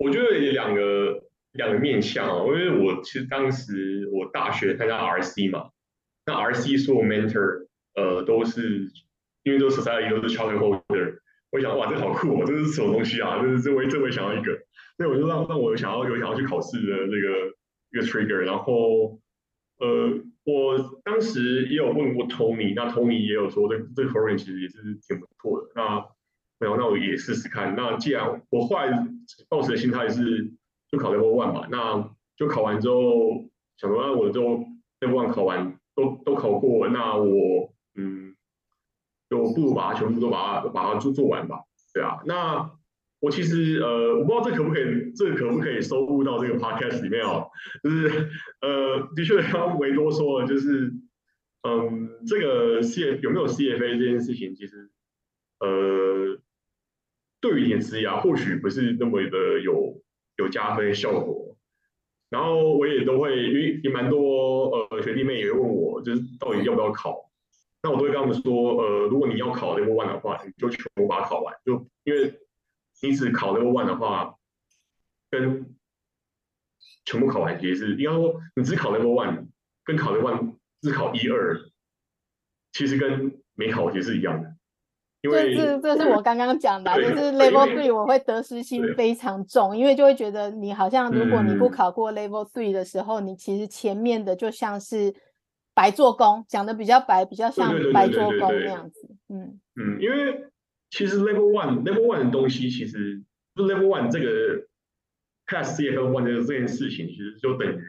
[0.00, 1.24] 我觉得有两个
[1.54, 5.70] 两个面向哦，因为我其实当时我大学参加 RC 嘛，
[6.24, 8.92] 那 RC 所有 mentor 呃都是
[9.42, 11.18] 因为都是 society 都是 charter holder，
[11.50, 13.42] 我想哇这好酷哦，这是什么东西啊？
[13.42, 14.52] 这是这位这位想要一个，
[14.98, 17.54] 所以我就让让我想要有想要去考试的这个
[17.92, 19.18] 一个 trigger，然后
[19.78, 26.04] 呃我当时也有问过 Tony，那 Tony 也有说这这个 program 其实也是挺不错的，那。
[26.60, 27.76] 没有，那我也试试看。
[27.76, 28.90] 那既然我后来
[29.48, 30.52] 抱持的心态是
[30.90, 34.42] 就考 level one 嘛，那就考完之后想说，那我就
[34.98, 38.34] level one 考完都都考过，那我嗯，
[39.30, 41.62] 就不如把它全部都把它把它做做完吧。
[41.94, 42.68] 对啊，那
[43.20, 47.48] 我其实呃，我不知道这可不可以，这可不可以收录到这个 podcast 里面哦？
[47.82, 48.28] 就是
[48.60, 50.92] 呃，的确刚刚维多说，就是
[51.62, 54.90] 嗯，这个 C 有没有 CFA 这件事情，其实
[55.60, 56.38] 呃。
[57.40, 60.02] 对于你的职涯或许不是那么的有
[60.38, 61.56] 有加分效果，
[62.30, 67.30] 然后我也都会，因为也蛮多呃学弟妹也会问我，就是到底要不要考，
[67.80, 72.34] 那我都会跟他们说，呃，如果你要考 level one 的话，你就全部把它考完，就因为
[73.00, 74.36] 你只考 level one 的话，
[75.30, 75.74] 跟
[77.04, 79.46] 全部考完其实是应该说你只考 level one，
[79.84, 81.58] 跟考 level one 只考一二，
[82.72, 84.54] 其实跟没考其实是一样的。
[85.20, 95.12] 这这这是我刚刚讲的，就是 level three 我会得失心非常重，因为就会觉得你好像如果你不考过 level three 的时候，你其实前面的就像是
[95.74, 99.08] 白做工，讲的比较白，比较像白做工那样子。
[99.28, 100.47] 嗯嗯，因为
[100.90, 103.22] 其实 level one level one 的东西，其实
[103.54, 104.66] 就 level one 这个
[105.46, 107.80] pass C F one 的这件事情，其实就等于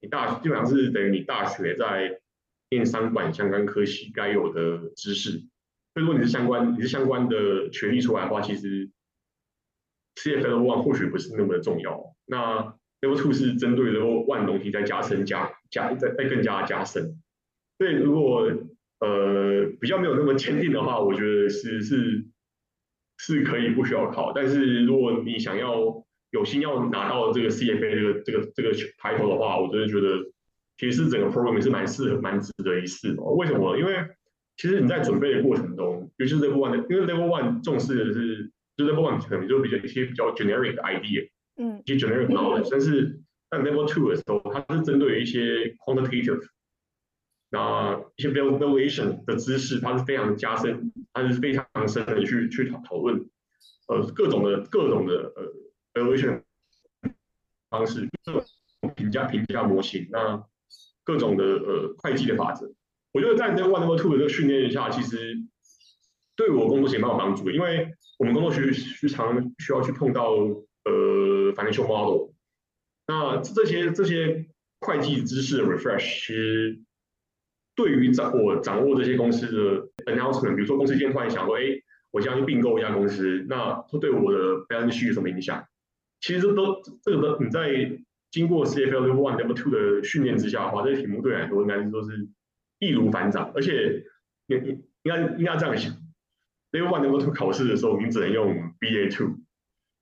[0.00, 2.20] 你大基本上是等于你大学在
[2.68, 5.30] 电商管相关科系该有的知识。
[5.94, 8.90] 所以，如果你是相关，你是相关的权利出来的话，其实
[10.16, 12.16] C F L One 或许不是那么的重要。
[12.26, 17.22] 那 Level Two 是针对 Level One 东西再加深、加加再再更加加深。
[17.78, 18.50] 所以，如果
[19.00, 22.24] 呃比较没有那么坚定的话，我觉得是是
[23.18, 24.32] 是可以不需要考。
[24.34, 30.30] 但是，如果你想要有心要拿到这个 C F A 这个这个这个抬头的话，我真的觉得
[30.76, 33.22] 其实整个 program 是蛮适合、蛮值得一试的。
[33.22, 33.78] 为什么？
[33.78, 33.94] 因为
[34.56, 43.86] 其实你在准备的过程中，尤其是 Level One 的，因为 Level One 重视的是，就 Level One 可能就比较一些比较 generic 的 idea，嗯，一些 generic knowledge，但是在 Level
[43.86, 46.40] Two 的时候，它是针对一些 quantitative，
[47.54, 53.30] 那一些 valuation 的知识，它是非常加深，它是非常深的去去讨讨论，
[53.86, 55.52] 呃，各种的各种的呃
[55.94, 56.42] valuation
[57.70, 58.08] 方式，
[58.96, 60.44] 评价评价模型，那
[61.04, 62.72] 各种的呃会计的法则，
[63.12, 65.36] 我觉得在这 one over two 的这个训练下，其实
[66.34, 72.32] 对我工作也蛮有帮助的，因为我们工作需需常需要去碰到呃 financial model，
[73.06, 74.46] 那这些这些
[74.80, 76.80] 会计知识的 refresh 其实。
[77.76, 81.62] 对于掌我掌握这些公司的 announcement，比如说公司今天突然想说，哎，
[82.10, 85.66] 我将去并购一家公司，那会对我的 balance sheet 有什么影响？
[86.20, 87.98] 其实都这个都你在
[88.30, 92.28] 经过 CFL Level One、Level Two 的训练之下的话，这些题目对来说应该是说是
[92.78, 94.04] 易如反掌，而且
[94.46, 94.68] 你你
[95.02, 95.92] 应该应该这样想
[96.72, 99.36] ，Level One、Level Two 考试的时候，你只能用 BA Two，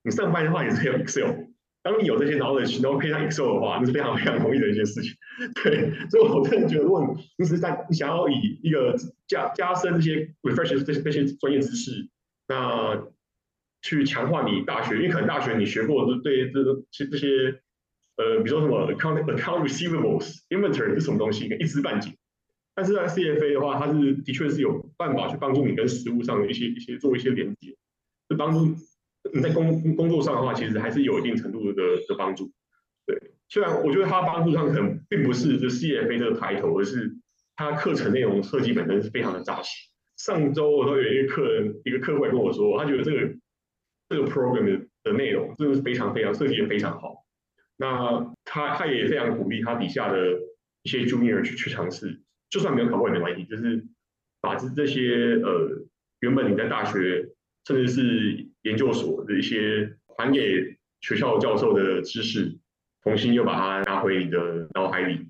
[0.02, 1.51] 你上班的话也是用 Excel。
[1.82, 5.12] 当你有这些 knowledge，然后配上 Excel 的话，那是非常非常容易的一件事情。
[5.64, 8.94] 对，所以我真的觉得，如果你是在想要以一个
[9.26, 12.08] 加加深这些 refresh 这些这些专业知识，
[12.46, 13.02] 那
[13.82, 17.60] 去强化你大学，因为可能大学你学过的对这这这些
[18.16, 22.12] 呃，比如说什么 account account receivables inventory 是什么东西，一知半解。
[22.76, 27.76] 但是在 CFA 的话，它是的确是有办法去帮助你跟实物上的一些一些做一些连接，
[28.28, 28.76] 就帮助。
[29.34, 32.50] 你在工工作上的话，其实还是有一定程度的的帮助。
[33.06, 33.16] 对，
[33.48, 37.16] 虽然我觉得它帮助上可能并不是就 CFA 这个抬头，而是
[37.56, 39.88] 它课程内容设计本身是非常的扎实。
[40.16, 43.34] 上周我都有一个客人，一个客户跟我说，他觉得这个
[44.08, 47.24] 这个 program 的的内容真的是非常非常设计的非常好。
[47.76, 50.38] 那他他也非常鼓励他底下的
[50.82, 53.84] 一些 junior 去去尝试，就算没有考过也没关系，就是
[54.40, 55.84] 把这这些呃
[56.20, 57.30] 原本你在大学
[57.66, 62.56] 甚至是研究所的一些还给学校教授的知识，
[63.02, 65.26] 重新又把它拿回你的脑海里，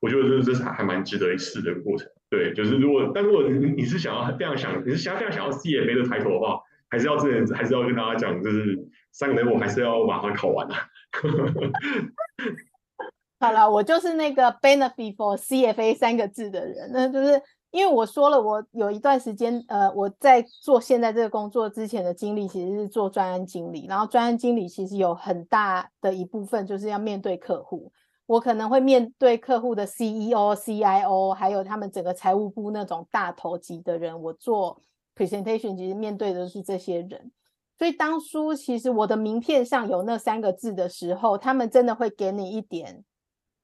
[0.00, 2.08] 我觉得这这是还蛮值得一试的过程。
[2.30, 8.78] 对，就是如果但如果你你是想要这样想，你是想要这样想要 CFA 的抬头的话，还是要真的还是要跟大家讲，就是
[9.12, 10.88] 三个 level 还是要把它考完啊。
[13.38, 17.40] 好了，我就是那个 benefit for CFA 三个字的人，那就是。
[17.76, 23.84] 因为我说了，我有一段时间，呃，我在做现在这个工作之前的经历，其实是做专案经理。
[23.86, 27.92] 然后专案经理其实有很大的一部分就是要面对客户，
[28.24, 34.22] 我可能会面对客户的 CEO、CIO，还有他们整个财务部那种大头级的人。
[34.22, 34.80] 我做
[35.14, 37.30] presentation，其实面对的是这些人。
[37.76, 43.04] 所以当初其实我的名片上有那三个字的时候，他们真的会给你一点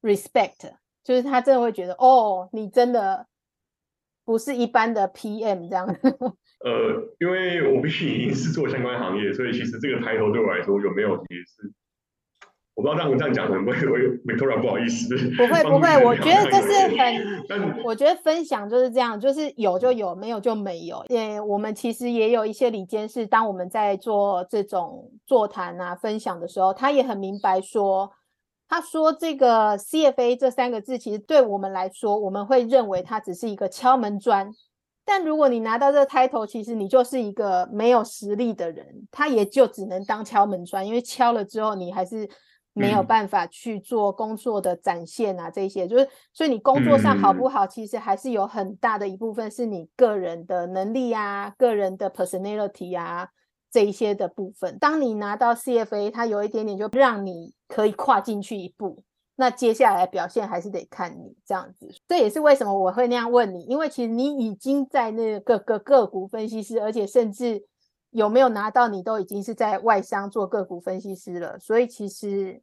[0.03, 3.27] respect，就是他真的会觉得，哦，你真的。
[4.25, 5.87] 不是一般的 PM 这样。
[6.65, 6.71] 呃，
[7.19, 11.73] 因为我毕竟已经是做相关行业，所以其实这个抬头对我来说有没有也是，
[12.75, 15.17] 我不知道这样这样讲会不会我 Victoria 不好意思。
[15.37, 21.05] 不会不会，我觉得这是很，我觉得分享就是这样，就是有就有，没有就没有。
[21.09, 28.13] 也我们其实也有一些理监事，当我们在做这种座谈啊分享的时候，他也很明白说。
[28.73, 34.51] 他说：“这个 CFA 这三个字，其实对我们来说，我们会认为它只是一个敲门砖。
[35.05, 42.27] 但如果你拿到这个 title，其实你就是一个没有实力的人，他也就只能当敲门砖，因为敲了之后，你还是
[42.73, 45.51] 没有办法去做工作的展现啊。
[45.51, 53.29] 这些就是，所以你工作上好不好，其实还是有很大的一部分是你个人的能力啊，个人的 personality 啊。”
[53.73, 59.03] 这一些的部分，当你拿到 CFA，它有一点点就让你可以跨进去一步。
[59.35, 61.89] 那接下来表现还是得看你这样子。
[62.07, 67.65] 这也是为什么我会那样问你，因为其实你已经在那个个个股分析师，而且甚至
[68.11, 71.59] 有没有拿到，你都已经是在外商做个股分析师了。
[71.59, 72.61] 所以其实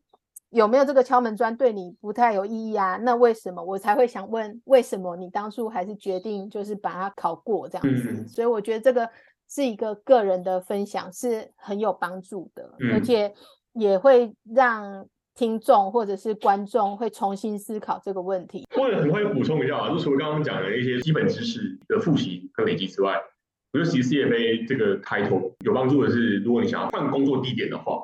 [0.52, 2.98] 有没有这个敲门砖对你不太有意义啊？
[2.98, 8.28] 那为什么我才会想问，为什么你当初还是决定就是把它考过这样子？
[8.28, 9.10] 所以我觉得这个。
[9.50, 13.34] 是一个个人的分享，是很有帮助的，而且
[13.74, 18.68] 也会让听众或者是观众会重新思考这个问题。
[18.76, 23.16] 或者很快补充一下啊，就除了刚刚讲的一些基本知识的复习和累积之外，
[23.74, 28.04] 我觉得其实 CFA 这个抬头有帮助的是，如果你想要换工作地点的话，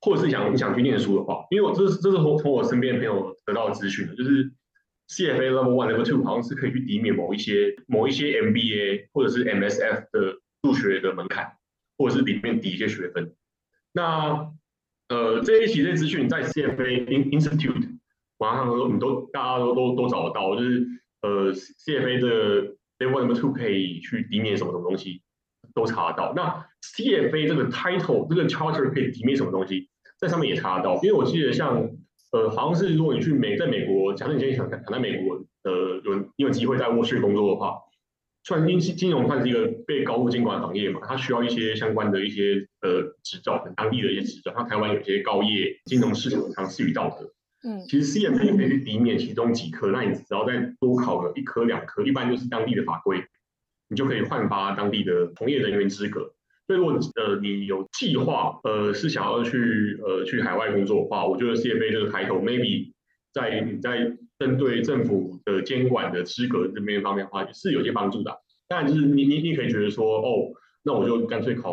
[0.00, 4.50] 或者是想你想去念书的话，因为我这是这是从从我身边朋友得到的资讯的，就是
[5.08, 10.40] CFA Level One、Level Two 好像是可以去抵免某一些某一些 MBA 或者是 MSF 的。
[10.64, 11.52] 入学的门槛，
[11.98, 13.34] 或者是里面抵一些学分。
[13.92, 14.50] 那
[15.10, 17.98] 呃，这些其实资讯在 CFA Institute
[18.38, 20.86] 网上都你都大家都都都找得到，就是
[21.20, 25.22] 呃 CFA 的 Level Number Two 可以去抵免什么什么东西，
[25.74, 26.32] 都查得到。
[26.34, 30.94] 那 CFA 这个 Title 这个 Charter 可以抵免什么东西，在上面也查得到。
[31.02, 31.90] 因为我记得像
[32.32, 37.76] 呃，好像是如果你去美在美国，假设你现在想想在美国呃有你有机会在沃区工作的话，
[38.46, 44.52] 然金金融算是一个被高度监管的行业嘛，它需要一些相关的一些呃执照，当地的一些执照。
[44.52, 47.32] 像台湾有些高业金融市场常识与道德，
[47.66, 53.24] 嗯，其实 CFA 可以去抵免其中几科，那你只要再多考个一科两科，一般就是当地的法规，
[53.88, 56.34] 你就可以换发当地的从业人员资格。
[56.66, 62.92] 所以如果呃你有计划呃是想要去呃去海外工作的话，我觉得 CFA 这个开头 maybe
[63.32, 68.40] 在你在针对政府的监管的资格这边方面的话是有些帮助的。
[68.68, 71.72] 当然就是你你你可以觉得说哦，那我就干脆考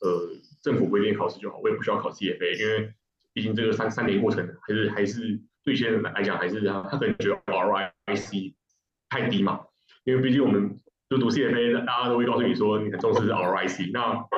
[0.00, 0.30] 呃
[0.62, 2.92] 政府规定考试就好，我也不需要考 CFA，因为
[3.32, 8.54] 毕竟这个三三年过程还是还是对一些人来讲还是他可能觉得 RIC
[9.08, 9.60] 太低嘛，
[10.04, 10.80] 因为毕竟我们。
[11.10, 14.28] 就读 CFA，大家都会告诉你说你很重视 RIC，那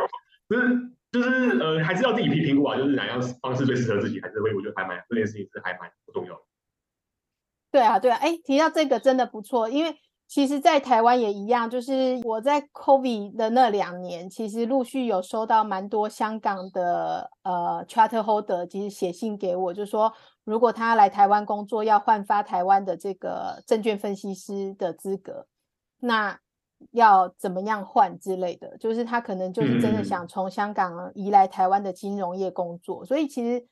[0.49, 6.43] 就是就是呃，还是要自己评评估啊，就是哪样方式最适合自己，还是会我觉得还蛮这件事情是还蛮不重要的。
[7.71, 9.95] 对啊，对啊，哎，提到这个真的不错，因为
[10.27, 20.13] 其实，在台湾也一样，就是我在 COVID 的那两年，其实陆续有收到蛮多香港的呃 Charter Holder，其实写信给我，就说
[20.45, 25.47] 如果他来台湾工作，要换发台湾的这个证券分析师的资格，
[25.99, 26.39] 那。
[26.93, 33.63] 要怎么样换之类的，就是他可能就是真的想从香港移来台湾的金融业工作，所以其实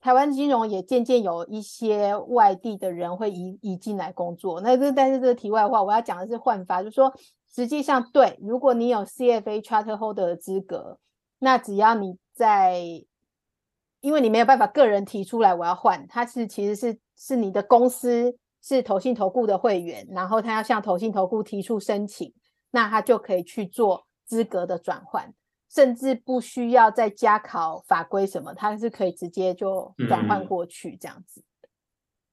[0.00, 4.60] 台湾金融也渐渐有一些外地的人会移移进来工作。
[4.60, 7.12] 那这但是这个题外话，我要讲的是换法，就是说
[7.54, 10.98] 实际上对，如果你有 CFA Charter Holder 的资格，
[11.38, 12.80] 那只要你在，
[14.00, 22.32] 因为你没有办法个人提出来我要换，它是其实是是你的公司是投信投顾的会员，然后他要向投信投顾提出申请。
[22.72, 25.34] 那他就可以去做资格的转换，
[25.72, 31.42] 甚至不需要再加考法规什么，它是可以直接就转换过去这样子。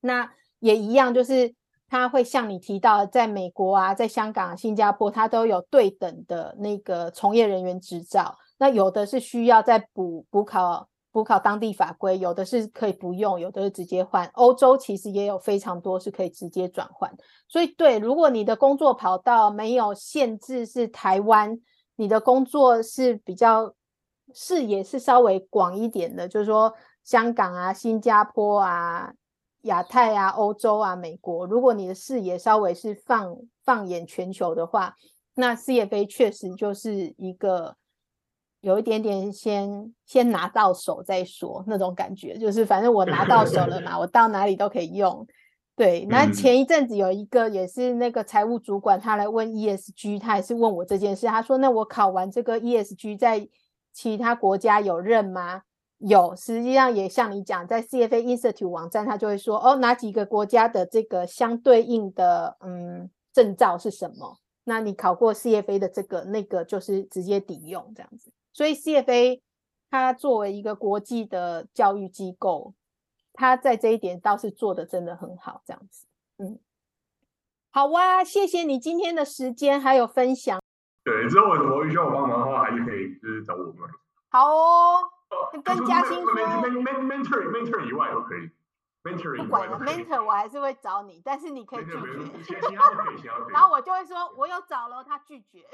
[0.02, 1.54] 那也一样，就是
[1.88, 8.38] 它会像你提到，在美国啊，在香港、新加坡，它都有对等的那个从业人员执照。
[8.58, 10.90] 那有的是需要再补补考。
[11.10, 14.28] 补考当地法规，有的是可以不用，有的是直接换。
[14.36, 17.12] 欧洲其实也有非常多是可以直接转换。
[17.48, 21.60] 所以，对，如果你的工作跑道没有限制是台湾，
[21.98, 23.76] 你的工作是比较
[24.34, 26.74] 视野是稍微广一点的，就是说
[27.04, 29.12] 香港啊、新加坡啊、
[29.64, 33.36] 亚太啊、欧洲啊、美国，如果你的视野稍微是放
[33.66, 34.96] 放眼全球的话，
[35.34, 37.76] 那 CFA 确实就是一个。
[38.62, 45.26] 有一点点先先拿到手再说那种感觉，就是反正我拿到手了嘛， 我到哪里都可以用。
[45.78, 51.28] 对，那前一阵子有一个也是那个财务主管，他来问 ESG，他也是问我这件事。
[51.28, 53.48] 他说：“那我考完这个 ESG，在
[53.94, 55.62] 其他国家有认吗？”
[56.00, 64.40] 有，实际上也像你讲，在 CFA Institute 网站，他就会说：“哦，哪几个国家的这个相对应的嗯证照是什么？
[64.64, 69.40] 那你考过 CFA 的这个那个，就是直接抵用这样子。”所以 CFA
[69.92, 72.74] 它作为一个国际的教育机构，
[73.38, 76.08] 它在这一点倒是做的真的很好，这样子。
[76.40, 76.60] 嗯，
[77.72, 80.60] 好哇，谢谢你今天的时间还有分享。
[81.04, 83.90] 对，之后有什么需要我帮忙的话，还是可以就是找我们。
[84.30, 84.98] 好哦，
[85.64, 88.50] 跟嘉欣说，mentor mentor 以外都可以。
[89.38, 91.92] 不管了，mentor 我还是会找你，但是你可以拒
[92.44, 92.60] 绝。
[93.54, 95.66] 然后我就会说，我有找了，他拒绝。